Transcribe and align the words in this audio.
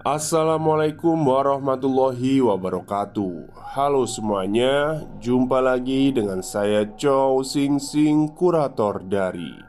Assalamualaikum 0.00 1.12
warahmatullahi 1.12 2.40
wabarakatuh. 2.40 3.52
Halo 3.76 4.08
semuanya 4.08 5.04
Jumpa 5.20 5.60
lagi 5.60 6.08
dengan 6.08 6.40
saya 6.40 6.88
Chow 6.96 7.44
Sing 7.44 7.76
Sing 7.76 8.32
Kurator 8.32 9.04
dari 9.04 9.60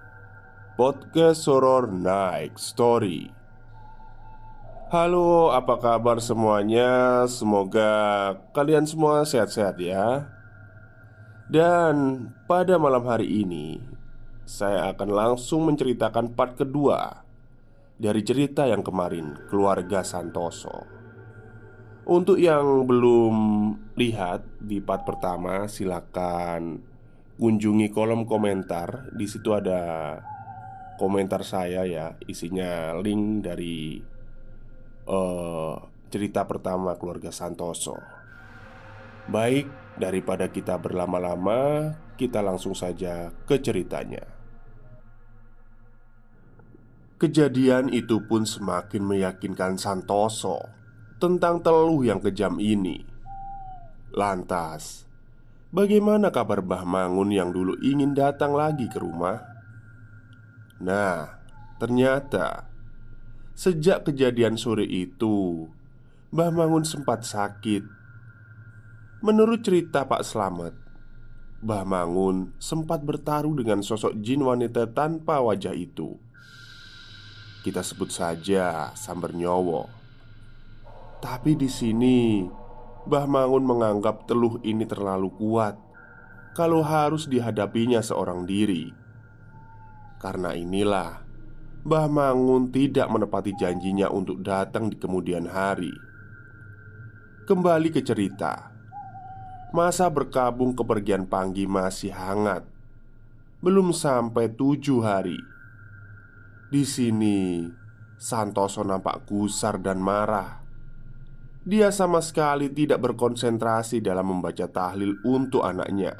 Podcast 0.79 1.51
Horror 1.51 1.91
Night 1.91 2.55
Story. 2.55 3.27
Halo 4.87 5.51
apa 5.51 5.75
kabar 5.75 6.23
semuanya? 6.23 7.27
Semoga 7.27 7.91
kalian 8.55 8.87
semua 8.87 9.27
sehat-sehat 9.27 9.83
ya. 9.83 10.31
Dan 11.51 12.31
pada 12.47 12.79
malam 12.79 13.03
hari 13.03 13.43
ini 13.43 13.83
Saya 14.47 14.95
akan 14.95 15.11
langsung 15.11 15.67
menceritakan 15.67 16.31
part 16.31 16.55
kedua 16.55 17.20
dari 18.01 18.25
cerita 18.25 18.65
yang 18.65 18.81
kemarin, 18.81 19.37
keluarga 19.45 20.01
Santoso. 20.01 20.89
Untuk 22.09 22.41
yang 22.41 22.89
belum 22.89 23.35
lihat 23.93 24.57
di 24.57 24.81
part 24.81 25.05
pertama, 25.05 25.69
silakan 25.69 26.81
kunjungi 27.37 27.93
kolom 27.93 28.25
komentar. 28.25 29.13
Di 29.13 29.29
situ 29.29 29.53
ada 29.53 30.17
komentar 30.97 31.45
saya 31.45 31.85
ya, 31.85 32.17
isinya 32.25 32.97
link 32.97 33.45
dari 33.45 34.01
uh, 35.05 35.77
cerita 36.09 36.49
pertama 36.49 36.97
keluarga 36.97 37.29
Santoso. 37.29 38.01
Baik, 39.29 39.69
daripada 40.01 40.49
kita 40.49 40.81
berlama-lama, 40.81 41.93
kita 42.17 42.41
langsung 42.41 42.73
saja 42.73 43.29
ke 43.45 43.61
ceritanya. 43.61 44.40
Kejadian 47.21 47.93
itu 47.93 48.17
pun 48.25 48.49
semakin 48.49 49.05
meyakinkan 49.05 49.77
Santoso 49.77 50.57
tentang 51.21 51.61
teluh 51.61 52.01
yang 52.01 52.17
kejam 52.17 52.57
ini. 52.57 53.05
Lantas, 54.09 55.05
bagaimana 55.69 56.33
kabar 56.33 56.65
Mbah 56.65 56.81
Mangun 56.81 57.29
yang 57.29 57.53
dulu 57.53 57.77
ingin 57.77 58.17
datang 58.17 58.57
lagi 58.57 58.89
ke 58.89 58.97
rumah? 58.97 59.37
Nah, 60.81 61.45
ternyata 61.77 62.65
sejak 63.53 64.09
kejadian 64.09 64.57
sore 64.57 64.89
itu, 64.89 65.69
Mbah 66.33 66.49
Mangun 66.49 66.81
sempat 66.81 67.21
sakit. 67.21 67.85
Menurut 69.21 69.61
cerita 69.61 70.09
Pak 70.09 70.25
Slamet, 70.25 70.73
Mbah 71.61 71.85
Mangun 71.85 72.57
sempat 72.57 73.05
bertaruh 73.05 73.53
dengan 73.53 73.85
sosok 73.85 74.17
jin 74.25 74.41
wanita 74.41 74.89
tanpa 74.89 75.37
wajah 75.37 75.77
itu 75.77 76.30
kita 77.61 77.85
sebut 77.85 78.09
saja 78.09 78.89
Samber 78.97 79.37
Nyowo. 79.37 79.85
Tapi 81.21 81.53
di 81.53 81.69
sini 81.69 82.41
Mbah 83.05 83.29
Mangun 83.29 83.61
menganggap 83.61 84.25
teluh 84.25 84.57
ini 84.65 84.89
terlalu 84.89 85.29
kuat 85.37 85.77
kalau 86.57 86.81
harus 86.81 87.29
dihadapinya 87.29 88.01
seorang 88.01 88.49
diri. 88.49 88.89
Karena 90.17 90.57
inilah 90.57 91.21
Mbah 91.85 92.09
Mangun 92.09 92.73
tidak 92.73 93.05
menepati 93.13 93.53
janjinya 93.53 94.09
untuk 94.09 94.41
datang 94.41 94.89
di 94.89 94.97
kemudian 94.97 95.45
hari. 95.45 95.93
Kembali 97.45 97.93
ke 97.93 98.01
cerita. 98.01 98.73
Masa 99.71 100.09
berkabung 100.09 100.73
kepergian 100.73 101.29
Panggi 101.29 101.69
masih 101.69 102.11
hangat. 102.11 102.65
Belum 103.61 103.93
sampai 103.93 104.49
tujuh 104.49 105.05
hari 105.05 105.37
di 106.71 106.87
sini, 106.87 107.67
Santoso 108.15 108.79
nampak 108.87 109.27
gusar 109.27 109.75
dan 109.83 109.99
marah. 109.99 110.63
Dia 111.67 111.91
sama 111.91 112.23
sekali 112.23 112.71
tidak 112.71 113.03
berkonsentrasi 113.03 113.99
dalam 113.99 114.31
membaca 114.31 114.71
tahlil 114.71 115.19
untuk 115.27 115.67
anaknya. 115.67 116.15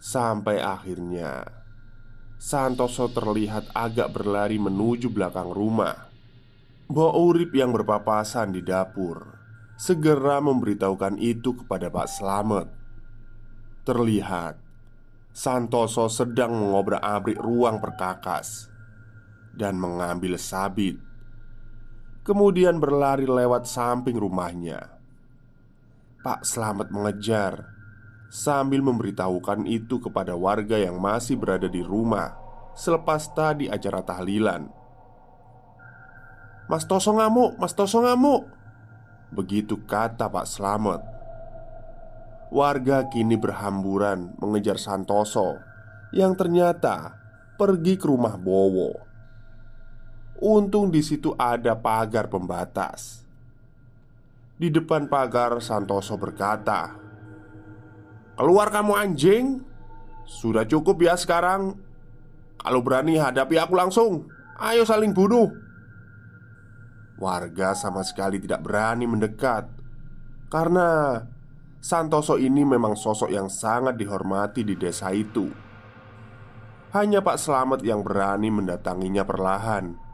Sampai 0.00 0.56
akhirnya, 0.56 1.44
Santoso 2.40 3.12
terlihat 3.12 3.76
agak 3.76 4.16
berlari 4.16 4.56
menuju 4.56 5.12
belakang 5.12 5.52
rumah. 5.52 6.08
Mbok 6.88 7.14
Urip 7.20 7.52
yang 7.52 7.76
berpapasan 7.76 8.56
di 8.56 8.64
dapur 8.64 9.36
segera 9.76 10.40
memberitahukan 10.40 11.20
itu 11.20 11.60
kepada 11.60 11.92
Pak 11.92 12.08
Slamet. 12.08 12.72
Terlihat 13.84 14.56
Santoso 15.36 16.08
sedang 16.08 16.56
mengobrak-abrik 16.56 17.36
ruang 17.36 17.84
perkakas 17.84 18.72
dan 19.56 19.80
mengambil 19.80 20.36
sabit. 20.36 21.00
Kemudian 22.22 22.76
berlari 22.76 23.24
lewat 23.24 23.64
samping 23.64 24.20
rumahnya. 24.20 24.96
Pak 26.20 26.42
Slamet 26.42 26.90
mengejar 26.90 27.70
sambil 28.28 28.82
memberitahukan 28.82 29.62
itu 29.64 30.02
kepada 30.02 30.34
warga 30.34 30.74
yang 30.74 30.98
masih 30.98 31.38
berada 31.38 31.70
di 31.70 31.80
rumah 31.80 32.34
selepas 32.74 33.30
tadi 33.30 33.70
acara 33.70 34.02
tahlilan. 34.02 34.66
"Mas 36.66 36.82
Toso 36.84 37.14
ngamuk, 37.14 37.56
Mas 37.62 37.72
Toso 37.78 38.02
ngamuk." 38.02 38.42
Begitu 39.30 39.86
kata 39.86 40.26
Pak 40.26 40.46
Slamet. 40.50 41.02
Warga 42.50 43.06
kini 43.06 43.38
berhamburan 43.38 44.34
mengejar 44.42 44.82
Santoso 44.82 45.62
yang 46.10 46.34
ternyata 46.34 47.14
pergi 47.54 47.94
ke 47.94 48.06
rumah 48.10 48.34
Bowo. 48.34 49.05
Untung 50.36 50.92
di 50.92 51.00
situ 51.00 51.32
ada 51.40 51.72
pagar 51.80 52.28
pembatas. 52.28 53.24
Di 54.56 54.68
depan 54.68 55.08
pagar 55.08 55.56
Santoso 55.64 56.20
berkata, 56.20 56.92
"Keluar 58.36 58.68
kamu 58.68 58.92
anjing! 58.92 59.64
Sudah 60.28 60.68
cukup 60.68 61.00
ya 61.00 61.16
sekarang. 61.16 61.80
Kalau 62.60 62.80
berani 62.84 63.16
hadapi 63.16 63.56
aku 63.56 63.72
langsung. 63.76 64.28
Ayo 64.60 64.84
saling 64.84 65.16
bunuh." 65.16 65.48
Warga 67.16 67.72
sama 67.72 68.04
sekali 68.04 68.36
tidak 68.36 68.60
berani 68.60 69.08
mendekat 69.08 69.72
karena 70.52 71.20
Santoso 71.80 72.36
ini 72.36 72.60
memang 72.60 72.92
sosok 72.92 73.32
yang 73.32 73.48
sangat 73.48 73.96
dihormati 73.96 74.68
di 74.68 74.76
desa 74.76 75.16
itu. 75.16 75.48
Hanya 76.92 77.24
Pak 77.24 77.40
Slamet 77.40 77.80
yang 77.80 78.04
berani 78.04 78.52
mendatanginya 78.52 79.24
perlahan 79.24 80.05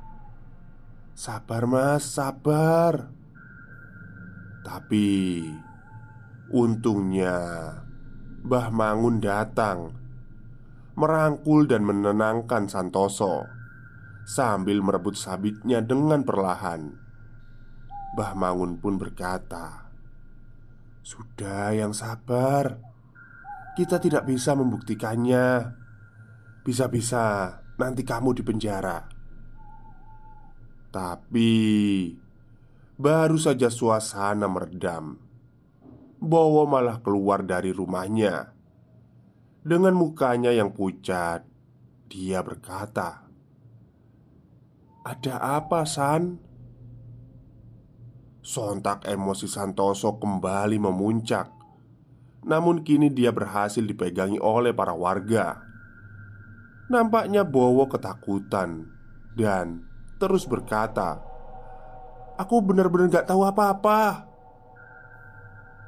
Sabar 1.13 1.69
mas, 1.69 2.09
sabar. 2.09 3.13
Tapi 4.65 5.45
Untungnya 6.53 7.37
Mbah 8.45 8.69
Mangun 8.73 9.21
datang 9.21 9.93
Merangkul 10.97 11.69
dan 11.69 11.85
menenangkan 11.85 12.69
Santoso 12.69 13.45
Sambil 14.23 14.81
merebut 14.81 15.19
sabitnya 15.19 15.83
dengan 15.83 16.23
perlahan. 16.23 16.95
Mbah 18.17 18.33
Mangun 18.33 18.81
pun 18.81 18.97
berkata 18.97 19.93
Sudah 21.03 21.75
yang 21.77 21.93
sabar. 21.93 22.79
Kita 23.75 23.99
tidak 23.99 24.29
bisa 24.29 24.55
membuktikannya. 24.55 25.75
Bisa-bisa 26.63 27.51
nanti 27.81 28.07
kamu 28.07 28.37
di 28.39 28.43
penjara. 28.47 29.12
Tapi 30.93 31.53
baru 33.01 33.41
saja 33.41 33.73
suasana 33.73 34.45
meredam, 34.45 35.17
Bowo 36.21 36.69
malah 36.69 37.01
keluar 37.01 37.41
dari 37.41 37.73
rumahnya. 37.73 38.53
Dengan 39.65 39.97
mukanya 39.97 40.53
yang 40.53 40.77
pucat, 40.77 41.49
dia 42.13 42.45
berkata, 42.45 43.25
"Ada 45.01 45.65
apa, 45.65 45.89
San?" 45.89 46.37
Sontak 48.45 49.09
emosi 49.09 49.49
Santoso 49.49 50.21
kembali 50.21 50.77
memuncak. 50.77 51.49
Namun 52.45 52.85
kini 52.85 53.09
dia 53.09 53.33
berhasil 53.33 53.81
dipegangi 53.81 54.37
oleh 54.43 54.77
para 54.77 54.93
warga. 54.93 55.63
Nampaknya 56.93 57.47
Bowo 57.49 57.89
ketakutan 57.89 58.91
dan 59.39 59.92
terus 60.23 60.47
berkata, 60.47 61.19
"Aku 62.39 62.63
benar-benar 62.63 63.11
gak 63.11 63.27
tahu 63.27 63.43
apa-apa." 63.43 64.31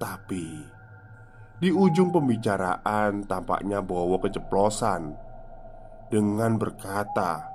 Tapi 0.02 0.66
di 1.62 1.70
ujung 1.70 2.10
pembicaraan 2.10 3.22
tampaknya 3.30 3.78
Bowo 3.78 4.18
keceplosan 4.18 5.14
dengan 6.10 6.58
berkata, 6.58 7.46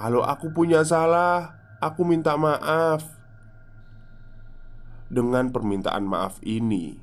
"Kalau 0.00 0.24
aku 0.24 0.48
punya 0.56 0.80
salah, 0.80 1.52
aku 1.84 2.00
minta 2.08 2.32
maaf." 2.40 3.04
Dengan 5.12 5.52
permintaan 5.52 6.08
maaf 6.08 6.40
ini, 6.40 6.96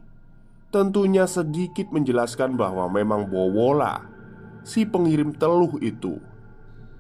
tentunya 0.74 1.30
sedikit 1.30 1.94
menjelaskan 1.94 2.58
bahwa 2.58 2.90
memang 2.90 3.30
Bowola 3.30 4.10
si 4.66 4.90
pengirim 4.90 5.30
teluh 5.38 5.78
itu. 5.78 6.18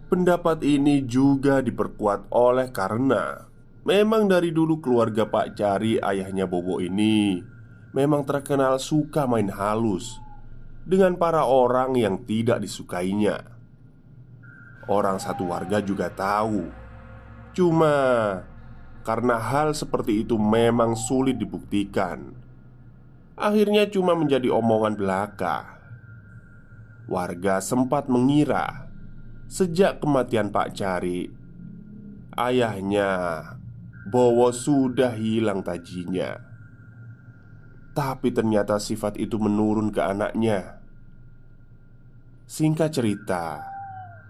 Pendapat 0.09 0.65
ini 0.65 1.05
juga 1.05 1.61
diperkuat 1.61 2.33
oleh 2.33 2.73
karena 2.73 3.45
memang 3.85 4.25
dari 4.25 4.49
dulu 4.49 4.81
keluarga 4.81 5.29
Pak 5.29 5.53
Cari 5.53 6.01
ayahnya 6.01 6.49
Bowo 6.49 6.81
ini 6.81 7.45
memang 7.93 8.25
terkenal 8.25 8.81
suka 8.81 9.29
main 9.29 9.53
halus 9.53 10.17
dengan 10.81 11.13
para 11.13 11.45
orang 11.45 11.93
yang 11.93 12.25
tidak 12.25 12.57
disukainya. 12.57 13.53
Orang 14.89 15.21
satu 15.21 15.45
warga 15.45 15.77
juga 15.77 16.09
tahu, 16.09 16.73
cuma 17.53 17.93
karena 19.05 19.37
hal 19.37 19.77
seperti 19.77 20.25
itu 20.25 20.41
memang 20.41 20.97
sulit 20.97 21.37
dibuktikan. 21.37 22.33
Akhirnya 23.37 23.85
cuma 23.85 24.17
menjadi 24.17 24.49
omongan 24.49 24.97
belaka. 24.97 25.77
Warga 27.05 27.61
sempat 27.61 28.09
mengira 28.09 28.88
sejak 29.49 29.97
kematian 29.97 30.53
Pak 30.53 30.77
Cari, 30.77 31.25
ayahnya 32.37 33.09
Bowo 34.05 34.53
sudah 34.53 35.17
hilang 35.17 35.65
tajinya. 35.65 36.37
Tapi 37.97 38.29
ternyata 38.29 38.77
sifat 38.77 39.17
itu 39.17 39.41
menurun 39.41 39.89
ke 39.89 39.99
anaknya. 39.99 40.79
Singkat 42.45 42.89
cerita, 42.93 43.65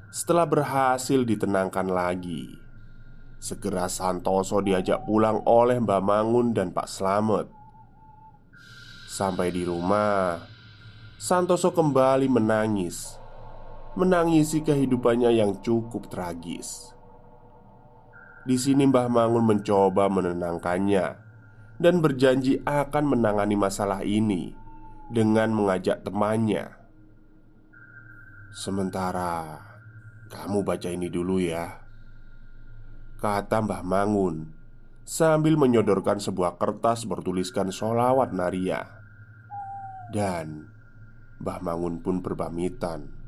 setelah 0.10 0.48
berhasil 0.48 1.22
ditenangkan 1.22 1.88
lagi, 1.88 2.60
Segera 3.40 3.88
Santoso 3.88 4.60
diajak 4.60 5.08
pulang 5.08 5.40
oleh 5.48 5.80
Mbak 5.80 6.02
Mangun 6.04 6.52
dan 6.52 6.76
Pak 6.76 6.92
Slamet 6.92 7.48
Sampai 9.08 9.56
di 9.56 9.64
rumah 9.64 10.44
Santoso 11.16 11.72
kembali 11.72 12.28
menangis 12.28 13.19
Menangisi 14.00 14.64
kehidupannya 14.64 15.36
yang 15.36 15.60
cukup 15.60 16.08
tragis. 16.08 16.96
Di 18.48 18.56
sini 18.56 18.88
Mbah 18.88 19.12
Mangun 19.12 19.44
mencoba 19.44 20.08
menenangkannya 20.08 21.20
Dan 21.76 22.00
berjanji 22.00 22.64
akan 22.64 23.12
menangani 23.12 23.60
masalah 23.60 24.00
ini 24.08 24.56
Dengan 25.12 25.52
mengajak 25.52 26.08
temannya. 26.08 26.72
Sementara 28.56 29.68
Kamu 30.32 30.64
baca 30.64 30.88
ini 30.88 31.12
dulu 31.12 31.44
ya 31.44 31.84
Kata 33.20 33.60
Mbah 33.60 33.84
Mangun 33.84 34.48
Sambil 35.04 35.60
menyodorkan 35.60 36.24
sebuah 36.24 36.56
kertas 36.56 37.04
bertuliskan 37.04 37.76
solawat 37.76 38.32
Naria 38.32 38.88
Dan 40.16 40.72
Mbah 41.44 41.60
Mangun 41.60 42.00
pun 42.00 42.24
berpamitan 42.24 43.19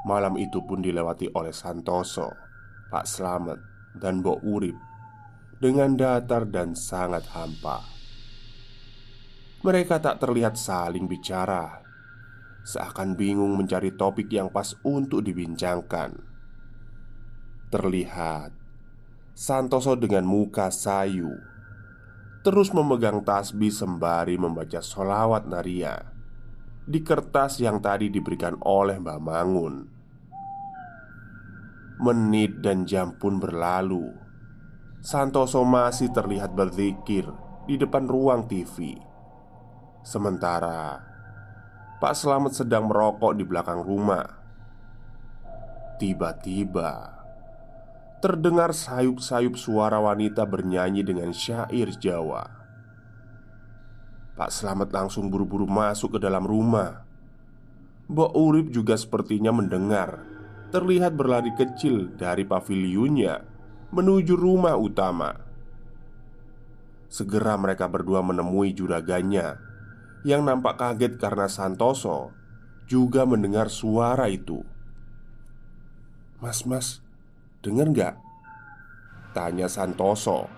Malam 0.00 0.40
itu 0.40 0.64
pun 0.64 0.80
dilewati 0.80 1.28
oleh 1.36 1.52
Santoso 1.52 2.32
Pak 2.88 3.04
Slamet 3.04 3.60
dan 3.92 4.24
Mbok 4.24 4.40
Urip 4.48 4.76
Dengan 5.60 5.92
datar 5.92 6.48
dan 6.48 6.72
sangat 6.72 7.28
hampa. 7.36 7.84
Mereka 9.60 10.00
tak 10.00 10.24
terlihat 10.24 10.56
saling 10.56 11.04
bicara 11.04 11.84
Seakan 12.64 13.12
bingung 13.12 13.60
mencari 13.60 13.92
topik 13.92 14.32
yang 14.32 14.48
pas 14.48 14.72
untuk 14.84 15.20
dibincangkan. 15.20 16.16
Terlihat 17.68 18.56
Santoso 19.36 20.00
dengan 20.00 20.24
muka 20.24 20.72
sayu 20.72 21.28
Terus 22.40 22.72
memegang 22.72 23.20
tasbih 23.20 23.68
sembari 23.68 24.40
membaca 24.40 24.80
solawat 24.80 25.44
Naria 25.44 26.19
Di 26.84 27.00
kertas 27.04 27.60
yang 27.60 27.82
tadi 27.82 28.08
diberikan 28.08 28.56
oleh 28.64 28.96
Mbah 28.96 29.20
Mangun. 29.20 29.74
Menit 32.00 32.64
dan 32.64 32.88
jam 32.88 33.16
pun 33.20 33.36
berlalu. 33.36 34.12
Santoso 35.00 35.64
masih 35.64 36.12
terlihat 36.12 36.52
berzikir 36.52 37.28
di 37.64 37.80
depan 37.80 38.04
ruang 38.04 38.44
TV 38.44 39.00
Sementara 40.00 40.96
Pak 42.00 42.16
Selamat 42.16 42.56
sedang 42.56 42.88
merokok 42.88 43.36
di 43.36 43.44
belakang 43.44 43.84
rumah. 43.84 44.24
Tiba-tiba 46.00 47.20
terdengar 48.24 48.72
sayup-sayup 48.72 49.60
suara 49.60 50.00
wanita 50.00 50.48
bernyanyi 50.48 51.04
dengan 51.04 51.32
syair 51.36 51.92
Jawa. 51.96 52.59
Pak 54.40 54.48
Slamet 54.48 54.88
langsung 54.88 55.28
buru-buru 55.28 55.68
masuk 55.68 56.16
ke 56.16 56.18
dalam 56.24 56.48
rumah. 56.48 57.04
Mbok 58.10 58.32
Urip 58.34 58.66
juga 58.74 58.98
sepertinya 58.98 59.54
mendengar 59.54 60.26
Terlihat 60.74 61.14
berlari 61.14 61.54
kecil 61.54 62.10
dari 62.18 62.42
pavilionnya 62.42 63.46
Menuju 63.94 64.34
rumah 64.34 64.74
utama 64.74 65.30
Segera 67.06 67.54
mereka 67.54 67.86
berdua 67.86 68.18
menemui 68.18 68.74
juraganya 68.74 69.62
Yang 70.26 70.42
nampak 70.42 70.74
kaget 70.74 71.22
karena 71.22 71.46
Santoso 71.46 72.34
Juga 72.90 73.22
mendengar 73.22 73.70
suara 73.70 74.26
itu 74.26 74.66
Mas, 76.42 76.66
mas, 76.66 76.98
Dengar 77.62 77.86
nggak? 77.94 78.14
Tanya 79.38 79.70
Santoso 79.70 80.50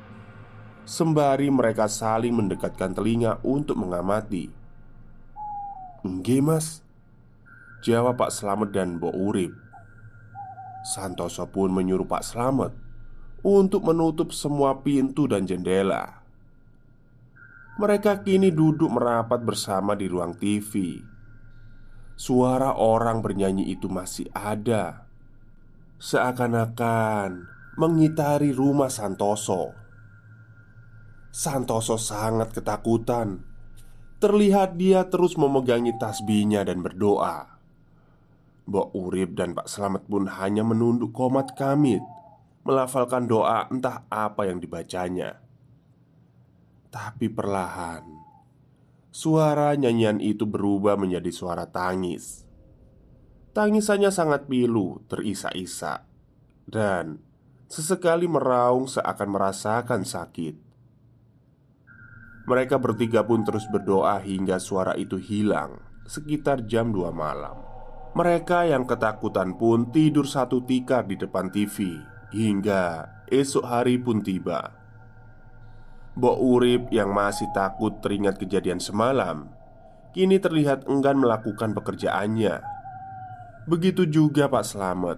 Sembari 0.83 1.47
mereka 1.47 1.87
saling 1.87 2.35
mendekatkan 2.35 2.91
telinga 2.91 3.39
untuk 3.47 3.79
mengamati. 3.79 4.51
Enggak 6.03 6.43
mas 6.43 6.67
Jawab 7.87 8.19
Pak 8.19 8.35
Slamet 8.35 8.75
dan 8.75 8.99
Bo 8.99 9.15
Urip. 9.15 9.55
Santoso 10.83 11.47
pun 11.47 11.71
menyuruh 11.71 12.11
Pak 12.11 12.27
Slamet 12.27 12.75
Untuk 13.47 13.87
menutup 13.87 14.35
semua 14.35 14.83
pintu 14.83 15.31
dan 15.31 15.47
jendela. 15.47 16.27
Mereka 17.79 18.27
kini 18.27 18.51
duduk 18.51 18.91
merapat 18.91 19.39
bersama 19.39 19.95
di 19.95 20.11
ruang 20.11 20.35
TV 20.35 20.99
Suara 22.19 22.75
orang 22.75 23.23
bernyanyi 23.23 23.71
itu 23.71 23.87
masih 23.87 24.27
ada 24.35 25.07
Seakan-akan 26.03 27.47
mengitari 27.79 28.51
rumah 28.51 28.91
Santoso 28.91 29.82
Santoso 31.33 31.97
sangat 31.97 32.53
ketakutan. 32.53 33.41
Terlihat 34.21 34.77
dia 34.77 35.09
terus 35.09 35.41
memegangi 35.41 35.97
tasbihnya 35.97 36.61
dan 36.69 36.85
berdoa. 36.85 37.57
Mbok 38.69 38.93
Urip 38.93 39.35
dan 39.35 39.57
Pak 39.57 39.67
Selamat 39.67 40.05
pun 40.07 40.29
hanya 40.29 40.63
menunduk 40.63 41.11
komat 41.11 41.59
kamit 41.59 41.99
Melafalkan 42.63 43.27
doa 43.27 43.67
entah 43.75 44.07
apa 44.07 44.47
yang 44.47 44.63
dibacanya. 44.63 45.43
Tapi 46.95 47.27
perlahan 47.27 48.07
Suara 49.13 49.75
nyanyian 49.75 50.23
itu 50.23 50.47
berubah 50.47 50.95
menjadi 50.95 51.29
suara 51.35 51.67
tangis. 51.69 52.47
Tangisannya 53.53 54.09
sangat 54.09 54.49
pilu, 54.49 55.05
terisak-isak, 55.05 56.09
dan 56.65 57.21
sesekali 57.69 58.25
meraung 58.25 58.89
seakan 58.89 59.29
merasakan 59.29 60.09
sakit. 60.09 60.72
Mereka 62.43 62.79
bertiga 62.83 63.23
pun 63.23 63.47
terus 63.47 63.67
berdoa 63.71 64.19
hingga 64.19 64.59
suara 64.59 64.99
itu 64.99 65.15
hilang 65.15 65.79
sekitar 66.03 66.67
jam 66.67 66.91
2 66.91 67.15
malam. 67.15 67.55
Mereka 68.13 68.69
yang 68.69 68.85
ketakutan 68.85 69.57
pun 69.57 69.89
tidur 69.89 70.29
satu 70.29 70.61
tikar 70.67 71.09
di 71.09 71.17
depan 71.17 71.49
TV 71.49 71.97
hingga 72.35 73.09
esok 73.31 73.65
hari 73.65 73.97
pun 73.97 74.21
tiba. 74.21 74.83
Mbok 76.13 76.39
Urip 76.45 76.83
yang 76.93 77.09
masih 77.09 77.49
takut 77.57 78.05
teringat 78.05 78.37
kejadian 78.37 78.77
semalam 78.77 79.49
Kini 80.13 80.37
terlihat 80.37 80.85
enggan 80.85 81.17
melakukan 81.17 81.73
pekerjaannya 81.73 82.61
Begitu 83.65 84.05
juga 84.05 84.45
Pak 84.45 84.61
Slamet 84.61 85.17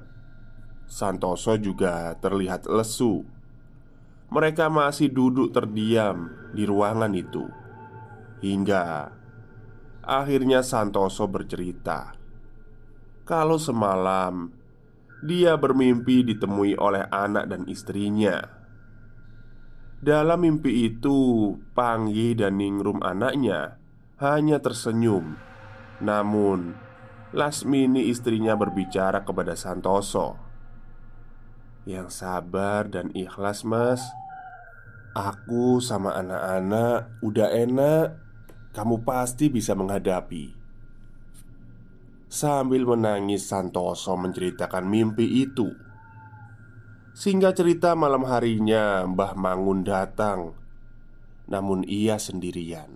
Santoso 0.86 1.58
juga 1.58 2.14
terlihat 2.22 2.70
lesu 2.70 3.26
Mereka 4.30 4.70
masih 4.70 5.10
duduk 5.10 5.50
terdiam 5.50 6.30
di 6.54 6.64
ruangan 6.64 7.12
itu 7.12 7.44
Hingga 8.40 9.10
Akhirnya 10.06 10.62
Santoso 10.62 11.26
bercerita 11.26 12.14
Kalau 13.26 13.58
semalam 13.58 14.54
Dia 15.20 15.58
bermimpi 15.58 16.22
ditemui 16.22 16.78
oleh 16.78 17.10
anak 17.10 17.50
dan 17.50 17.66
istrinya 17.66 18.64
dalam 20.04 20.44
mimpi 20.44 20.84
itu, 20.84 21.56
Panggi 21.72 22.36
dan 22.36 22.60
Ningrum 22.60 23.00
anaknya 23.00 23.80
hanya 24.20 24.60
tersenyum. 24.60 25.40
Namun, 26.04 26.76
Lasmini 27.32 28.12
istrinya 28.12 28.52
berbicara 28.52 29.24
kepada 29.24 29.56
Santoso. 29.56 30.36
Yang 31.88 32.20
sabar 32.20 32.84
dan 32.84 33.16
ikhlas, 33.16 33.64
Mas. 33.64 34.04
Aku 35.14 35.78
sama 35.78 36.18
anak-anak 36.18 37.22
udah 37.22 37.48
enak. 37.54 38.18
Kamu 38.74 39.06
pasti 39.06 39.46
bisa 39.46 39.78
menghadapi. 39.78 40.50
Sambil 42.26 42.82
menangis, 42.82 43.46
Santoso 43.46 44.18
menceritakan 44.18 44.90
mimpi 44.90 45.46
itu. 45.46 45.70
Sehingga 47.14 47.54
cerita 47.54 47.94
malam 47.94 48.26
harinya 48.26 49.06
Mbah 49.06 49.38
Mangun 49.38 49.86
datang 49.86 50.50
Namun 51.46 51.86
ia 51.86 52.18
sendirian 52.18 52.90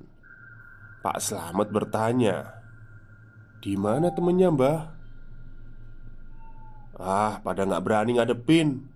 Pak 1.06 1.22
Slamet 1.22 1.70
bertanya 1.70 2.58
di 3.58 3.74
mana 3.74 4.14
temennya 4.14 4.54
mbah? 4.54 4.80
Ah, 6.98 7.38
pada 7.42 7.66
nggak 7.66 7.82
berani 7.82 8.18
ngadepin 8.18 8.86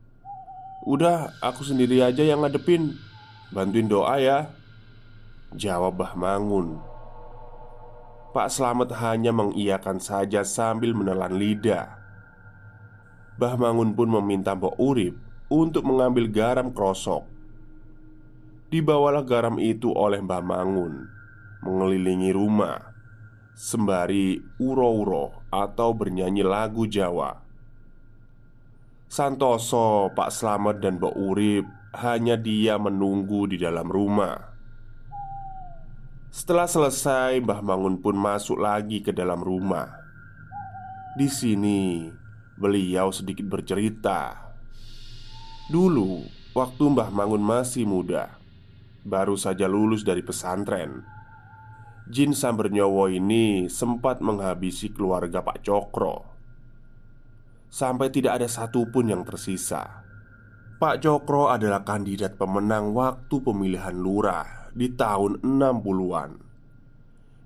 Udah, 0.86 1.30
aku 1.38 1.62
sendiri 1.62 2.02
aja 2.02 2.26
yang 2.26 2.42
ngadepin 2.42 2.98
Bantuin 3.52 3.84
doa 3.84 4.16
ya 4.16 4.48
Jawab 5.52 6.00
Mbah 6.00 6.16
Mangun 6.16 6.80
Pak 8.32 8.48
Slamet 8.48 8.88
hanya 8.96 9.28
mengiyakan 9.28 10.00
saja 10.00 10.40
sambil 10.40 10.96
menelan 10.96 11.36
lidah 11.36 12.00
Bah 13.36 13.56
Mangun 13.60 13.92
pun 13.92 14.08
meminta 14.08 14.56
Mbok 14.56 14.76
Urip 14.76 15.16
untuk 15.52 15.84
mengambil 15.84 16.28
garam 16.32 16.72
krosok. 16.72 17.28
Dibawalah 18.72 19.24
garam 19.24 19.60
itu 19.60 19.92
oleh 19.92 20.20
Mbah 20.20 20.40
Mangun 20.40 21.08
mengelilingi 21.60 22.32
rumah 22.32 22.92
sembari 23.52 24.40
uro-uro 24.56 25.44
atau 25.52 25.92
bernyanyi 25.92 26.40
lagu 26.40 26.88
Jawa. 26.88 27.36
Santoso, 29.12 30.08
Pak 30.16 30.32
Slamet 30.32 30.80
dan 30.80 30.96
Mbok 30.96 31.16
Urip 31.18 31.66
hanya 31.92 32.40
dia 32.40 32.80
menunggu 32.80 33.48
di 33.48 33.60
dalam 33.60 33.88
rumah. 33.88 34.52
Setelah 36.32 36.64
selesai, 36.64 37.44
Mbah 37.44 37.60
Mangun 37.60 38.00
pun 38.00 38.16
masuk 38.16 38.56
lagi 38.56 39.04
ke 39.04 39.12
dalam 39.12 39.44
rumah. 39.44 39.92
Di 41.12 41.28
sini, 41.28 42.08
Beliau 42.52 43.08
sedikit 43.08 43.48
bercerita 43.48 44.52
Dulu, 45.72 46.20
waktu 46.52 46.84
Mbah 46.84 47.08
Mangun 47.08 47.40
masih 47.40 47.88
muda 47.88 48.36
Baru 49.02 49.40
saja 49.40 49.64
lulus 49.64 50.04
dari 50.04 50.20
pesantren 50.20 51.00
Jin 52.12 52.36
Sambernyowo 52.36 53.08
ini 53.08 53.72
sempat 53.72 54.20
menghabisi 54.20 54.92
keluarga 54.92 55.40
Pak 55.40 55.64
Cokro 55.64 56.28
Sampai 57.72 58.12
tidak 58.12 58.38
ada 58.38 58.48
satupun 58.52 59.08
yang 59.08 59.24
tersisa 59.24 60.01
Pak 60.82 60.98
Cokro 60.98 61.46
adalah 61.46 61.86
kandidat 61.86 62.34
pemenang 62.34 62.90
waktu 62.90 63.38
pemilihan 63.38 63.94
lurah 63.94 64.66
di 64.74 64.90
tahun 64.90 65.38
60-an 65.38 66.42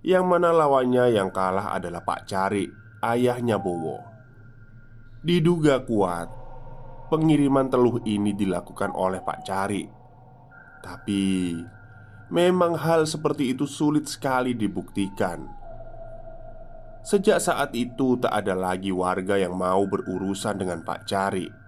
Yang 0.00 0.24
mana 0.24 0.56
lawannya 0.56 1.12
yang 1.12 1.28
kalah 1.28 1.76
adalah 1.76 2.00
Pak 2.00 2.24
Cari, 2.24 2.64
ayahnya 3.04 3.60
Bowo. 3.60 4.00
Diduga 5.20 5.84
kuat 5.84 6.32
Pengiriman 7.12 7.68
teluh 7.68 8.00
ini 8.08 8.32
dilakukan 8.32 8.96
oleh 8.96 9.20
Pak 9.20 9.44
Cari. 9.44 9.84
Tapi 10.80 11.60
Memang 12.32 12.72
hal 12.80 13.04
seperti 13.04 13.52
itu 13.52 13.68
sulit 13.68 14.08
sekali 14.08 14.56
dibuktikan. 14.56 15.44
Sejak 17.04 17.36
saat 17.44 17.76
itu 17.76 18.16
tak 18.16 18.32
ada 18.32 18.56
lagi 18.56 18.96
warga 18.96 19.36
yang 19.36 19.52
mau 19.52 19.84
berurusan 19.84 20.56
dengan 20.56 20.80
Pak 20.80 21.04
Cari 21.04 21.65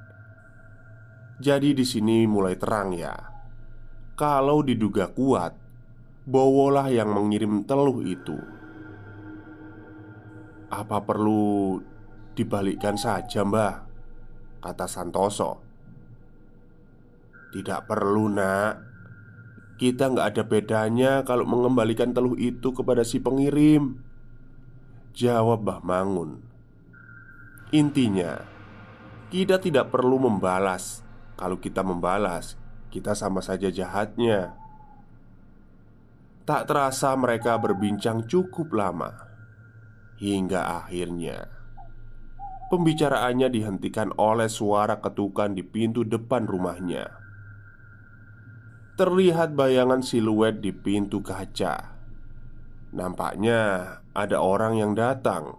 Jadi 1.38 1.71
di 1.75 1.87
sini 1.87 2.26
mulai 2.26 2.59
terang 2.59 2.90
ya. 2.95 3.14
Kalau 4.18 4.62
diduga 4.66 5.11
kuat 5.14 5.54
Bowolah 6.28 6.92
yang 6.92 7.09
mengirim 7.09 7.64
teluh 7.64 8.04
itu. 8.04 8.37
Apa 10.68 11.00
perlu 11.00 11.80
Dibalikkan 12.38 12.95
saja 12.95 13.42
mbah? 13.42 13.83
Kata 14.62 14.87
Santoso. 14.87 15.59
Tidak 17.50 17.83
perlu 17.83 18.30
nak. 18.30 18.75
Kita 19.75 20.07
nggak 20.07 20.26
ada 20.30 20.42
bedanya 20.47 21.12
kalau 21.26 21.42
mengembalikan 21.50 22.14
teluh 22.14 22.38
itu 22.38 22.71
kepada 22.71 23.02
si 23.02 23.18
pengirim. 23.18 23.99
Jawab 25.18 25.66
Mbah 25.66 25.80
Mangun. 25.83 26.30
Intinya 27.75 28.38
Kita 29.35 29.59
tidak 29.59 29.90
perlu 29.90 30.23
membalas 30.23 31.08
Kalau 31.38 31.62
kita 31.62 31.87
membalas 31.87 32.59
Kita 32.90 33.14
sama 33.14 33.38
saja 33.38 33.71
jahatnya 33.71 34.59
Tak 36.42 36.66
terasa 36.66 37.14
mereka 37.14 37.54
berbincang 37.62 38.26
cukup 38.26 38.75
lama 38.75 39.14
Hingga 40.18 40.83
akhirnya 40.83 41.59
Pembicaraannya 42.68 43.49
dihentikan 43.49 44.12
oleh 44.21 44.45
suara 44.52 45.00
ketukan 45.00 45.57
di 45.57 45.64
pintu 45.64 46.04
depan 46.04 46.45
rumahnya. 46.45 47.09
Terlihat 49.00 49.57
bayangan 49.57 50.04
siluet 50.04 50.61
di 50.61 50.76
pintu 50.76 51.25
kaca. 51.25 51.97
Nampaknya 52.92 53.61
ada 54.12 54.37
orang 54.45 54.76
yang 54.76 54.92
datang. 54.92 55.57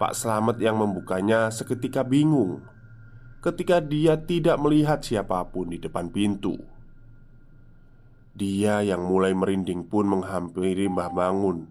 Pak 0.00 0.16
Slamet 0.16 0.56
yang 0.56 0.80
membukanya 0.80 1.52
seketika 1.52 2.00
bingung 2.00 2.64
ketika 3.44 3.82
dia 3.82 4.18
tidak 4.18 4.58
melihat 4.58 5.02
siapa 5.02 5.42
pun 5.50 5.70
di 5.70 5.78
depan 5.78 6.10
pintu. 6.10 6.58
Dia 8.38 8.86
yang 8.86 9.02
mulai 9.02 9.34
merinding 9.34 9.86
pun 9.90 10.06
menghampiri 10.06 10.86
Mbah 10.86 11.10
Mangun 11.10 11.66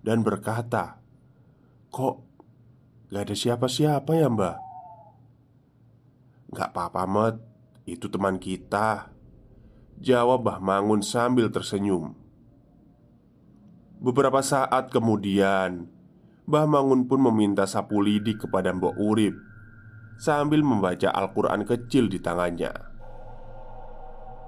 dan 0.00 0.24
berkata, 0.24 0.96
"Kok 1.92 2.28
Gak 3.08 3.24
ada 3.24 3.32
siapa-siapa 3.32 4.12
ya 4.20 4.28
mbak 4.28 4.56
Gak 6.52 6.76
apa-apa 6.76 7.08
Met 7.08 7.36
Itu 7.88 8.12
teman 8.12 8.36
kita 8.36 9.08
Jawab 9.98 10.44
Mbah 10.44 10.60
Mangun 10.62 11.02
sambil 11.02 11.50
tersenyum. 11.50 12.14
Beberapa 13.98 14.44
saat 14.44 14.94
kemudian 14.94 15.90
Mbah 16.46 16.66
Mangun 16.70 17.08
pun 17.10 17.18
meminta 17.18 17.66
sapu 17.66 17.98
lidi 17.98 18.38
kepada 18.38 18.70
Mbok 18.70 18.94
Urip 18.94 19.34
Sambil 20.18 20.66
membaca 20.66 21.14
Al-Quran 21.14 21.62
kecil 21.62 22.10
di 22.10 22.18
tangannya 22.18 22.74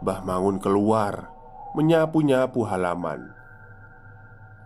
Mbah 0.02 0.20
Mangun 0.26 0.58
keluar 0.58 1.30
Menyapu-nyapu 1.78 2.66
halaman 2.66 3.30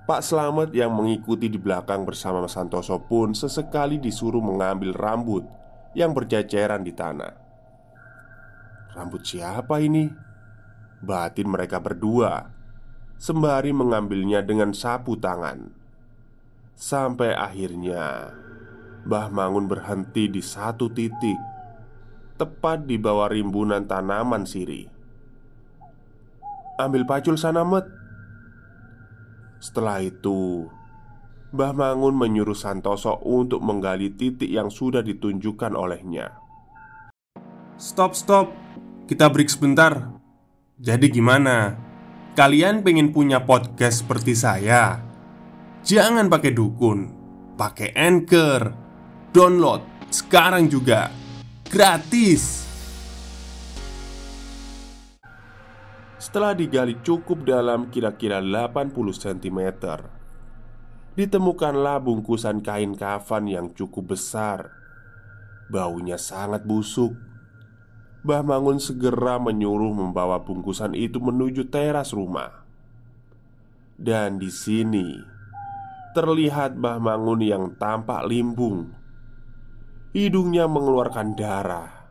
Pak 0.09 0.21
Slamet 0.21 0.73
yang 0.73 0.93
mengikuti 0.97 1.53
di 1.53 1.61
belakang 1.61 2.05
bersama 2.09 2.45
Santoso 2.49 3.01
pun 3.01 3.33
sesekali 3.33 3.97
disuruh 3.97 4.41
mengambil 4.41 4.93
rambut 4.93 5.49
yang 5.97 6.13
berjajaran 6.13 6.85
di 6.85 6.93
tanah. 6.93 7.33
Rambut 8.93 9.25
siapa 9.25 9.81
ini? 9.81 10.13
Batin 11.01 11.49
mereka 11.49 11.81
berdua 11.81 12.53
Sembari 13.17 13.73
mengambilnya 13.73 14.45
dengan 14.45 14.77
sapu 14.77 15.17
tangan 15.17 15.73
Sampai 16.77 17.33
akhirnya 17.33 18.33
Mbah 19.05 19.29
Mangun 19.29 19.69
berhenti 19.69 20.29
di 20.33 20.41
satu 20.41 20.89
titik 20.93 21.37
Tepat 22.41 22.89
di 22.89 22.97
bawah 22.99 23.31
rimbunan 23.31 23.85
tanaman 23.85 24.49
siri 24.49 24.89
Ambil 26.81 27.07
pacul 27.07 27.39
sana 27.39 27.63
Met 27.63 27.87
Setelah 29.61 30.03
itu 30.03 30.67
Mbah 31.55 31.71
Mangun 31.71 32.19
menyuruh 32.19 32.59
Santoso 32.59 33.15
untuk 33.23 33.63
menggali 33.63 34.11
titik 34.11 34.51
yang 34.51 34.75
sudah 34.75 35.07
ditunjukkan 35.07 35.79
olehnya. 35.79 36.35
Stop, 37.79 38.19
stop. 38.19 38.51
Kita 39.07 39.31
break 39.31 39.47
sebentar. 39.47 40.19
Jadi 40.83 41.07
gimana? 41.15 41.79
Kalian 42.35 42.83
pengen 42.83 43.15
punya 43.15 43.47
podcast 43.47 44.03
seperti 44.03 44.35
saya? 44.35 44.99
Jangan 45.87 46.27
pakai 46.27 46.51
dukun, 46.51 47.15
pakai 47.55 47.95
Anchor. 47.95 48.84
Download 49.35 49.83
sekarang 50.15 50.71
juga. 50.71 51.11
Gratis. 51.67 52.63
Setelah 56.23 56.55
digali 56.55 57.03
cukup 57.03 57.43
dalam 57.43 57.91
kira-kira 57.91 58.39
80 58.39 58.95
cm 58.95 59.61
Ditemukanlah 61.19 61.99
bungkusan 61.99 62.63
kain 62.63 62.95
kafan 62.95 63.51
yang 63.51 63.75
cukup 63.75 64.15
besar 64.15 64.71
Baunya 65.67 66.15
sangat 66.15 66.63
busuk 66.63 67.19
Mbah 68.23 68.47
Mangun 68.47 68.79
segera 68.79 69.43
menyuruh 69.43 69.99
membawa 69.99 70.47
bungkusan 70.47 70.95
itu 70.95 71.19
menuju 71.19 71.75
teras 71.75 72.15
rumah 72.15 72.63
Dan 73.99 74.39
di 74.39 74.55
sini 74.55 75.19
Terlihat 76.15 76.79
Mbah 76.79 77.03
Mangun 77.03 77.43
yang 77.43 77.75
tampak 77.75 78.31
limbung 78.31 79.03
Hidungnya 80.15 80.71
mengeluarkan 80.71 81.35
darah. 81.35 82.07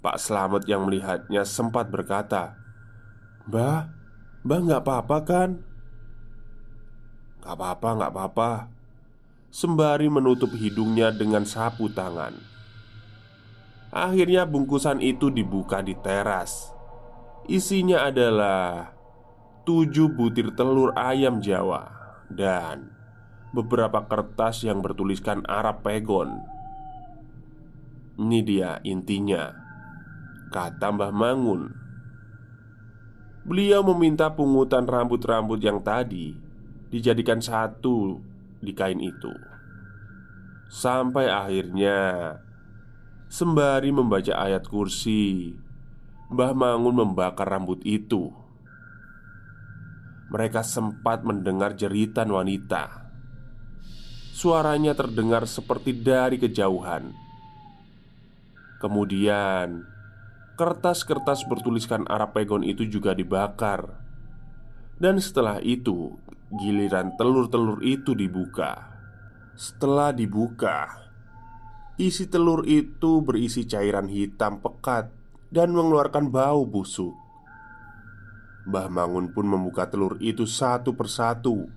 Pak 0.00 0.16
Slamet 0.16 0.64
yang 0.64 0.88
melihatnya 0.88 1.44
sempat 1.44 1.92
berkata 1.92 2.56
Mbah, 3.46 3.92
mbah 4.42 4.60
nggak 4.64 4.82
apa-apa 4.82 5.18
kan? 5.22 5.50
Gak 7.42 7.58
apa-apa, 7.58 7.88
gak 7.98 8.12
apa-apa. 8.14 8.50
Sembari 9.50 10.06
menutup 10.06 10.54
hidungnya 10.54 11.10
dengan 11.10 11.42
sapu 11.42 11.90
tangan. 11.90 12.38
Akhirnya 13.90 14.46
bungkusan 14.46 15.02
itu 15.02 15.28
dibuka 15.28 15.82
di 15.82 15.98
teras. 15.98 16.70
Isinya 17.50 18.06
adalah 18.06 18.94
Tujuh 19.66 20.14
butir 20.14 20.54
telur 20.58 20.90
ayam 20.94 21.38
Jawa 21.42 21.90
Dan 22.30 22.90
Beberapa 23.50 24.06
kertas 24.06 24.62
yang 24.62 24.78
bertuliskan 24.82 25.42
Arab 25.50 25.82
Pegon 25.82 26.38
Ini 28.22 28.38
dia 28.46 28.78
intinya. 28.86 29.50
Kata 30.54 30.94
Mbah 30.94 31.10
Mangun. 31.10 31.74
Beliau 33.42 33.82
meminta 33.82 34.30
pungutan 34.30 34.86
rambut-rambut 34.86 35.58
yang 35.58 35.82
tadi 35.82 36.30
dijadikan 36.86 37.42
satu 37.42 38.22
di 38.62 38.70
kain 38.70 39.02
itu. 39.02 39.34
Sampai 40.70 41.26
akhirnya 41.26 41.98
Sembari 43.26 43.90
membaca 43.90 44.38
ayat 44.38 44.70
kursi 44.70 45.50
Mbah 46.30 46.54
Mangun 46.54 47.02
membakar 47.02 47.50
rambut 47.50 47.82
itu. 47.82 48.30
Mereka 50.30 50.62
sempat 50.62 51.26
mendengar 51.26 51.74
jeritan 51.74 52.30
wanita. 52.30 53.10
Suaranya 54.30 54.94
terdengar 54.94 55.50
seperti 55.50 55.90
dari 55.90 56.38
kejauhan 56.38 57.21
Kemudian 58.82 59.86
Kertas-kertas 60.58 61.46
bertuliskan 61.46 62.02
Arab 62.10 62.34
Pegon 62.34 62.66
itu 62.66 62.82
juga 62.82 63.14
dibakar. 63.14 64.02
Dan 64.98 65.22
setelah 65.22 65.62
itu 65.62 66.18
Giliran 66.50 67.14
telur-telur 67.14 67.78
itu 67.86 68.18
dibuka. 68.18 68.90
Setelah 69.54 70.10
dibuka 70.10 70.98
Isi 71.94 72.26
telur 72.26 72.66
itu 72.66 73.22
berisi 73.22 73.62
cairan 73.70 74.10
hitam 74.10 74.58
pekat 74.58 75.14
Dan 75.54 75.70
mengeluarkan 75.78 76.34
bau 76.34 76.66
busuk. 76.66 77.14
Mbah 78.66 78.90
Mangun 78.90 79.30
pun 79.30 79.46
membuka 79.46 79.86
telur 79.86 80.18
itu 80.18 80.42
satu 80.42 80.94
persatu. 80.94 81.70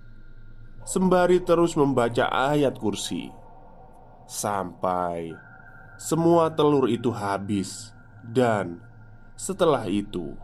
Sembari 0.86 1.42
terus 1.42 1.74
membaca 1.74 2.30
ayat 2.30 2.78
kursi. 2.78 3.30
Sampai 4.26 5.45
Semua 5.96 6.52
telur 6.52 6.92
itu 6.92 7.08
habis 7.08 7.96
Dan 8.20 8.84
Setelah 9.36 9.88
itu 9.88 10.36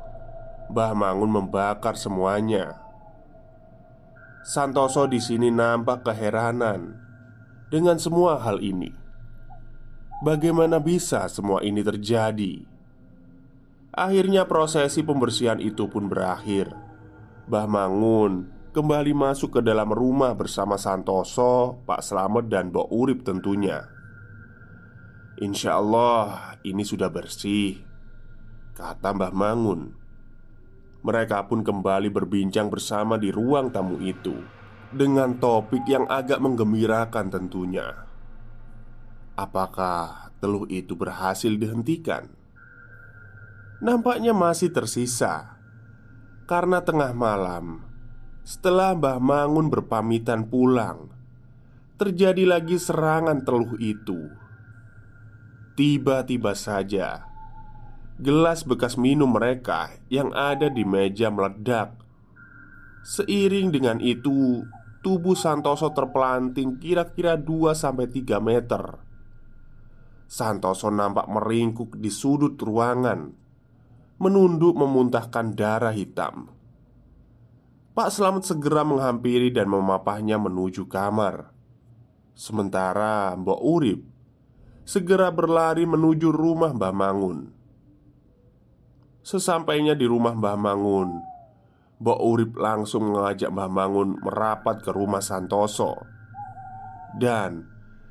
Mbah 0.73 0.97
Mangun 0.97 1.29
membakar 1.29 1.97
semuanya 1.97 2.83
Santoso 4.43 5.07
di 5.07 5.23
sini 5.23 5.55
nampak 5.55 6.03
keheranan 6.03 6.99
dengan 7.71 7.95
semua 7.95 8.43
hal 8.43 8.59
ini. 8.59 8.91
Bagaimana 10.21 10.83
bisa 10.83 11.31
semua 11.31 11.63
ini 11.63 11.79
terjadi? 11.79 12.67
Akhirnya 13.95 14.43
prosesi 14.51 15.07
pembersihan 15.07 15.63
itu 15.63 15.87
pun 15.87 16.11
berakhir. 16.11 16.75
Bah 17.47 17.71
Mangun 17.71 18.51
kembali 18.75 19.15
masuk 19.15 19.57
ke 19.57 19.61
dalam 19.63 19.95
rumah 19.95 20.35
bersama 20.35 20.75
Santoso, 20.75 21.79
Pak 21.87 22.03
Slamet, 22.03 22.51
dan 22.51 22.75
Mbok 22.75 22.89
Urip 22.91 23.23
tentunya. 23.23 23.87
Insya 25.43 25.83
Allah 25.83 26.55
ini 26.63 26.87
sudah 26.87 27.11
bersih 27.11 27.83
Kata 28.79 29.11
Mbah 29.11 29.35
Mangun. 29.35 29.91
Mereka 31.03 31.51
pun 31.51 31.67
kembali 31.67 32.15
berbincang 32.15 32.71
bersama 32.71 33.19
di 33.19 33.35
ruang 33.35 33.75
tamu 33.75 33.99
itu 33.99 34.39
Dengan 34.95 35.35
topik 35.43 35.83
yang 35.91 36.07
agak 36.07 36.39
menggembirakan 36.39 37.27
tentunya. 37.27 38.07
Apakah 39.35 40.31
teluh 40.39 40.63
itu 40.71 40.95
berhasil 40.95 41.51
dihentikan? 41.51 42.31
Nampaknya 43.83 44.31
masih 44.31 44.71
tersisa 44.71 45.59
Karena 46.47 46.87
tengah 46.87 47.11
malam 47.11 47.83
Setelah 48.47 48.95
Mbah 48.95 49.19
Mangun 49.19 49.67
berpamitan 49.75 50.47
pulang 50.47 51.11
Terjadi 51.99 52.47
lagi 52.47 52.79
serangan 52.79 53.43
teluh 53.43 53.75
itu 53.83 54.42
Tiba-tiba 55.73 56.53
saja 56.53 57.33
Gelas 58.21 58.61
bekas 58.69 59.01
minum 59.01 59.33
mereka 59.33 59.89
yang 60.13 60.37
ada 60.37 60.69
di 60.69 60.85
meja 60.85 61.33
meledak. 61.33 61.97
Seiring 63.03 63.73
dengan 63.73 63.99
itu, 64.05 64.63
tubuh 65.01 65.33
Santoso 65.33 65.89
terpelanting 65.97 66.77
kira-kira 66.77 67.41
2-3 67.41 68.37
meter. 68.39 69.01
Santoso 70.29 70.93
nampak 70.93 71.25
meringkuk 71.25 71.97
di 71.97 72.13
sudut 72.13 72.55
ruangan, 72.61 73.33
menunduk 74.21 74.77
memuntahkan 74.77 75.57
darah 75.57 75.97
hitam. 75.97 76.53
Pak 77.97 78.13
Selamat 78.13 78.45
segera 78.45 78.85
menghampiri 78.85 79.49
dan 79.49 79.73
memapahnya 79.73 80.37
menuju 80.37 80.85
kamar. 80.85 81.49
Sementara 82.37 83.35
Mbok 83.35 83.61
Urip 83.61 84.12
segera 84.93 85.33
berlari 85.33 85.89
menuju 85.89 86.29
rumah 86.29 86.77
Mbah 86.77 86.93
Mangun. 86.93 87.49
Sesampainya 89.25 89.97
di 89.97 90.05
rumah 90.05 90.37
Mbah 90.37 90.59
Mangun 90.61 91.09
Mbok 91.97 92.21
Urip 92.21 92.53
langsung 92.61 93.09
mengajak 93.09 93.49
Mbah 93.49 93.73
Mangun 93.73 94.21
merapat 94.21 94.85
ke 94.85 94.93
rumah 94.93 95.25
Santoso. 95.25 95.97
Dan 97.17 97.65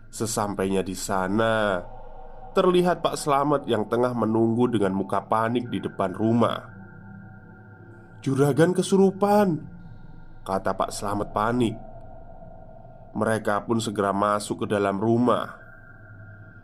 sesampainya 0.09 0.81
di 0.81 0.97
sana 0.97 1.85
Terlihat 2.57 3.05
Pak 3.05 3.15
Slamet 3.15 3.63
yang 3.69 3.85
tengah 3.85 4.17
menunggu 4.17 4.67
dengan 4.67 4.91
muka 4.91 5.23
panik 5.23 5.69
di 5.69 5.79
depan 5.79 6.11
rumah. 6.17 6.65
Juragan 8.25 8.73
kesurupan 8.73 9.61
Kata 10.41 10.73
Pak 10.73 10.89
Slamet 10.89 11.29
panik. 11.29 11.77
Mereka 13.13 13.69
pun 13.69 13.77
segera 13.77 14.09
masuk 14.11 14.65
ke 14.65 14.73
dalam 14.73 14.97
rumah 14.97 15.60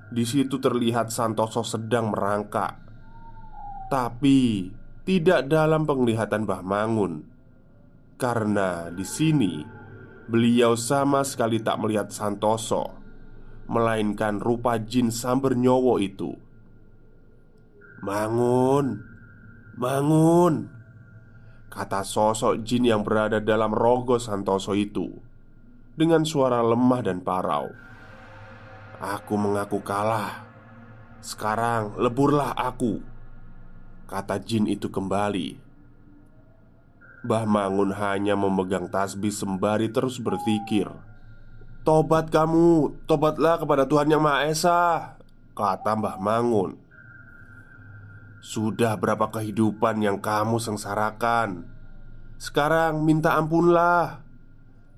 Di 0.08 0.24
situ 0.24 0.56
terlihat 0.64 1.12
Santoso 1.12 1.68
sedang 1.68 2.16
merangkak. 2.16 2.80
Tapi 3.92 4.72
tidak 5.04 5.48
dalam 5.52 5.84
penglihatan 5.84 6.48
Mbah 6.48 6.64
Mangun. 6.64 7.14
Karena 8.18 8.90
di 8.90 9.06
sini 9.06 9.62
Beliau 10.28 10.76
sama 10.76 11.24
sekali 11.24 11.64
tak 11.64 11.80
melihat 11.80 12.10
Santoso 12.12 12.98
Melainkan 13.70 14.42
rupa 14.42 14.82
jin 14.82 15.14
samber 15.14 15.54
nyowo 15.54 16.02
itu. 16.02 16.34
Mangun 18.02 19.06
Bangun 19.78 20.68
Kata 21.70 22.02
sosok 22.02 22.66
jin 22.66 22.90
yang 22.90 23.06
berada 23.06 23.38
dalam 23.38 23.70
rogo 23.70 24.18
Santoso 24.18 24.74
itu 24.74 25.14
Dengan 25.94 26.26
suara 26.26 26.66
lemah 26.66 27.06
dan 27.06 27.22
parau 27.22 27.87
Aku 28.98 29.38
mengaku 29.38 29.78
kalah. 29.86 30.50
Sekarang 31.22 31.94
leburlah 32.02 32.50
aku 32.58 32.98
Kata 34.10 34.42
jin 34.42 34.66
itu 34.66 34.90
kembali. 34.90 35.60
Mbah 37.22 37.46
Mangun 37.46 37.94
hanya 37.94 38.34
memegang 38.34 38.90
tasbih 38.90 39.34
sembari 39.34 39.92
terus 39.92 40.18
berpikir 40.18 40.88
Tobat 41.84 42.32
kamu, 42.34 43.04
tobatlah 43.04 43.60
kepada 43.62 43.84
Tuhan 43.86 44.10
Yang 44.10 44.24
Maha 44.24 44.40
Esa 44.50 44.82
Kata 45.54 45.94
Mbah 45.94 46.18
Mangun. 46.18 46.82
Sudah 48.42 48.98
berapa 48.98 49.30
kehidupan 49.30 50.02
yang 50.02 50.18
kamu 50.18 50.58
sengsarakan? 50.58 51.70
Sekarang 52.42 53.06
minta 53.06 53.38
ampunlah 53.38 54.26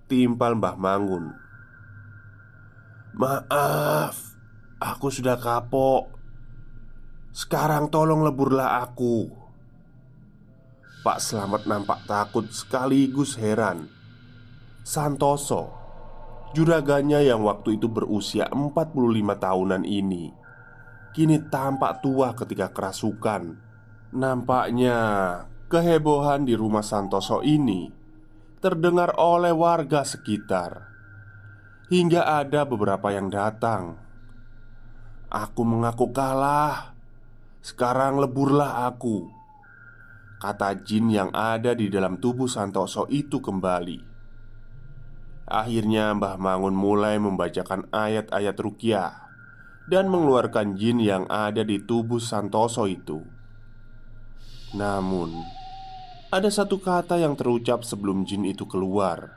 Timpal 0.07 0.55
Mbah 0.55 0.79
Mangun 0.79 1.48
Maaf 3.19 4.15
Aku 4.79 5.11
sudah 5.11 5.35
kapok. 5.35 6.07
Sekarang 7.35 7.91
tolong 7.91 8.23
leburlah 8.23 8.79
aku. 8.79 9.27
Pak 11.03 11.19
Selamat 11.19 11.67
nampak 11.67 12.07
takut 12.07 12.47
sekaligus 12.47 13.35
heran. 13.35 13.91
Santoso 14.87 15.67
Juraganya 16.55 17.19
yang 17.19 17.43
waktu 17.43 17.75
itu 17.75 17.91
berusia 17.91 18.47
45 18.55 18.95
tahunan 19.35 19.83
ini 19.83 20.31
Kini 21.11 21.43
tampak 21.51 21.99
tua 21.99 22.31
ketika 22.39 22.71
kerasukan. 22.71 23.59
Nampaknya 24.15 24.95
kehebohan 25.67 26.47
di 26.47 26.55
rumah 26.55 26.87
Santoso 26.87 27.43
ini 27.43 27.91
Terdengar 28.63 29.11
oleh 29.19 29.51
warga 29.51 30.07
sekitar 30.07 30.88
Hingga 31.89 32.45
ada 32.45 32.69
beberapa 32.69 33.09
yang 33.09 33.33
datang. 33.33 33.97
Aku 35.25 35.65
mengaku 35.65 36.13
kalah. 36.13 36.93
Sekarang 37.65 38.21
leburlah 38.21 38.85
aku. 38.85 39.25
Kata 40.37 40.77
jin 40.85 41.09
yang 41.09 41.33
ada 41.33 41.73
di 41.73 41.89
dalam 41.89 42.21
tubuh 42.21 42.45
Santoso 42.45 43.09
itu 43.09 43.41
kembali. 43.41 44.05
Akhirnya 45.49 46.13
Mbah 46.13 46.37
Mangun 46.37 46.77
mulai 46.77 47.17
membacakan 47.17 47.89
ayat-ayat 47.89 48.53
rukyah 48.53 49.33
Dan 49.89 50.13
mengeluarkan 50.13 50.77
jin 50.77 51.01
yang 51.01 51.25
ada 51.25 51.65
di 51.65 51.81
tubuh 51.81 52.21
Santoso 52.21 52.85
itu. 52.85 53.17
Namun 54.77 55.33
Ada 56.29 56.53
satu 56.53 56.77
kata 56.77 57.17
yang 57.17 57.33
terucap 57.33 57.81
sebelum 57.81 58.29
jin 58.29 58.45
itu 58.45 58.69
keluar 58.69 59.33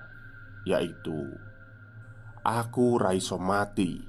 Yaitu 0.69 1.33
Aku 2.43 2.99
Raiso 2.99 3.39
mati 3.39 4.03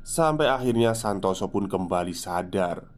Sampai 0.00 0.48
akhirnya 0.48 0.96
Santoso 0.96 1.52
pun 1.52 1.68
kembali 1.68 2.16
sadar 2.16 2.88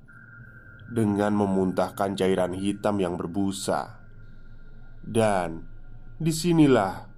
Dengan 0.87 1.35
memuntahkan 1.35 2.15
cairan 2.15 2.55
hitam 2.55 3.03
yang 3.03 3.19
berbusa 3.19 3.99
Dan 5.03 5.67
di 6.15 6.31
sinilah 6.31 7.11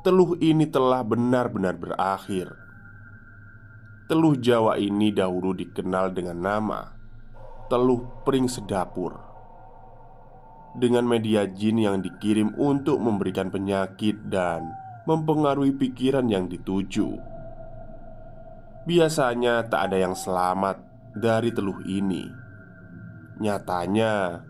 teluh 0.00 0.32
ini 0.40 0.64
telah 0.64 1.04
benar-benar 1.04 1.76
berakhir. 1.76 2.48
Teluh 4.08 4.40
Jawa 4.40 4.80
ini 4.80 5.12
dahulu 5.12 5.52
dikenal 5.52 6.16
dengan 6.16 6.40
nama 6.40 6.80
Teluh 7.68 8.24
Pring 8.24 8.48
Sedapur 8.48 9.20
Dengan 10.72 11.04
media 11.04 11.44
jin 11.44 11.84
yang 11.84 12.00
dikirim 12.00 12.56
untuk 12.56 12.96
memberikan 13.04 13.52
penyakit 13.52 14.16
dan 14.32 14.72
mempengaruhi 15.04 15.76
pikiran 15.76 16.28
yang 16.28 16.50
dituju 16.50 17.16
Biasanya 18.84 19.68
tak 19.68 19.92
ada 19.92 19.96
yang 20.00 20.16
selamat 20.16 20.80
dari 21.16 21.52
teluh 21.52 21.80
ini 21.84 22.28
Nyatanya 23.40 24.44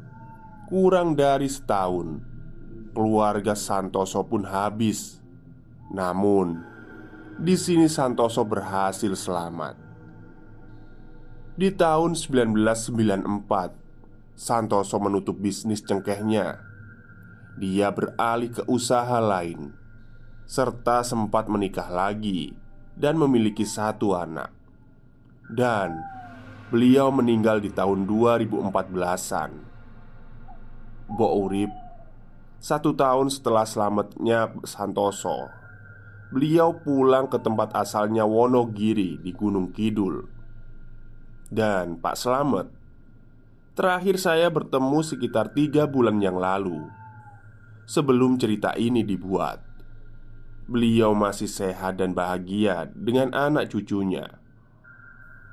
Kurang 0.71 1.19
dari 1.19 1.51
setahun 1.51 2.23
Keluarga 2.95 3.55
Santoso 3.55 4.23
pun 4.27 4.47
habis 4.47 5.21
namun, 5.91 6.63
di 7.35 7.59
sini 7.59 7.91
Santoso 7.91 8.47
berhasil 8.47 9.11
selamat. 9.11 9.75
Di 11.59 11.75
tahun 11.75 12.15
1994, 12.15 14.39
Santoso 14.39 14.97
menutup 15.03 15.35
bisnis 15.35 15.83
cengkehnya. 15.83 16.63
Dia 17.59 17.91
beralih 17.91 18.55
ke 18.55 18.63
usaha 18.71 19.19
lain, 19.19 19.75
serta 20.51 21.07
sempat 21.07 21.47
menikah 21.47 21.87
lagi 21.87 22.51
dan 22.99 23.15
memiliki 23.15 23.63
satu 23.63 24.19
anak. 24.19 24.51
Dan 25.47 25.95
beliau 26.75 27.15
meninggal 27.15 27.63
di 27.63 27.71
tahun 27.71 28.03
2014-an. 28.11 29.51
Bo 31.07 31.47
Urip 31.47 31.71
Satu 32.59 32.99
tahun 32.99 33.31
setelah 33.31 33.63
selamatnya 33.63 34.51
Santoso 34.67 35.55
beliau 36.35 36.75
pulang 36.83 37.31
ke 37.31 37.39
tempat 37.39 37.75
asalnya 37.75 38.27
Wonogiri 38.27 39.23
di 39.23 39.31
Gunung 39.31 39.71
Kidul. 39.71 40.27
Dan 41.51 41.99
Pak 41.99 42.15
Slamet, 42.15 42.71
terakhir 43.75 44.19
saya 44.19 44.51
bertemu 44.51 44.99
sekitar 45.03 45.51
tiga 45.55 45.87
bulan 45.87 46.23
yang 46.23 46.39
lalu. 46.39 46.87
Sebelum 47.91 48.39
cerita 48.39 48.79
ini 48.79 49.03
dibuat, 49.03 49.70
beliau 50.71 51.11
masih 51.19 51.51
sehat 51.51 51.99
dan 51.99 52.15
bahagia 52.15 52.87
dengan 52.95 53.35
anak 53.35 53.75
cucunya. 53.75 54.39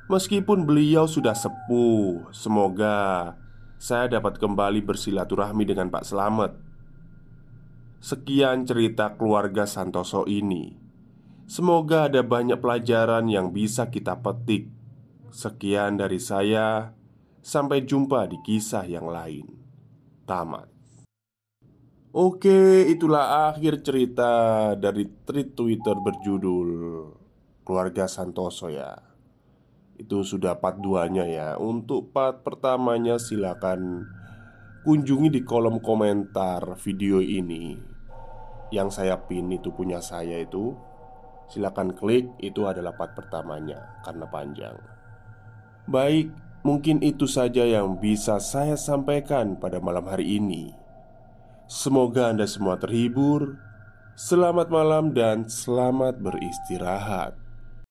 Meskipun 0.07 0.63
beliau 0.69 1.09
sudah 1.09 1.33
sepuh, 1.33 2.29
semoga 2.31 3.33
saya 3.81 4.07
dapat 4.07 4.37
kembali 4.37 4.85
bersilaturahmi 4.85 5.65
dengan 5.65 5.89
Pak 5.89 6.05
Slamet 6.05 6.67
Sekian 7.97 8.61
cerita 8.69 9.17
keluarga 9.17 9.65
Santoso 9.65 10.29
ini. 10.29 10.77
Semoga 11.49 12.05
ada 12.05 12.21
banyak 12.21 12.61
pelajaran 12.61 13.25
yang 13.25 13.49
bisa 13.49 13.89
kita 13.89 14.21
petik. 14.21 14.69
Sekian 15.33 15.97
dari 15.97 16.21
saya. 16.21 16.93
Sampai 17.41 17.89
jumpa 17.89 18.29
di 18.29 18.37
kisah 18.45 18.85
yang 18.85 19.09
lain. 19.09 19.49
Tamat. 20.29 20.76
Oke, 22.17 22.81
itulah 22.89 23.53
akhir 23.53 23.85
cerita 23.85 24.73
dari 24.73 25.05
tweet 25.05 25.53
Twitter 25.53 25.93
berjudul 25.93 26.69
Keluarga 27.61 28.09
Santoso 28.09 28.73
ya. 28.73 28.97
Itu 30.01 30.25
sudah 30.25 30.57
part 30.57 30.81
2-nya 30.81 31.29
ya. 31.29 31.49
Untuk 31.61 32.09
part 32.09 32.41
pertamanya 32.41 33.21
silakan 33.21 34.09
kunjungi 34.81 35.29
di 35.29 35.45
kolom 35.45 35.77
komentar 35.77 36.73
video 36.81 37.21
ini 37.21 37.77
Yang 38.73 38.97
saya 38.97 39.21
pin 39.29 39.53
itu 39.53 39.69
punya 39.69 40.01
saya 40.01 40.41
itu 40.41 40.73
Silahkan 41.53 41.93
klik 41.93 42.33
itu 42.41 42.65
adalah 42.65 42.97
part 42.97 43.13
pertamanya 43.13 44.01
Karena 44.01 44.25
panjang 44.25 44.73
Baik, 45.85 46.33
mungkin 46.65 46.97
itu 47.05 47.29
saja 47.29 47.61
yang 47.61 48.01
bisa 48.01 48.41
saya 48.41 48.73
sampaikan 48.73 49.61
pada 49.61 49.77
malam 49.77 50.09
hari 50.09 50.41
ini 50.41 50.86
Semoga 51.67 52.31
Anda 52.31 52.47
semua 52.47 52.79
terhibur. 52.79 53.59
Selamat 54.15 54.71
malam 54.71 55.11
dan 55.11 55.51
selamat 55.51 56.15
beristirahat 56.23 57.46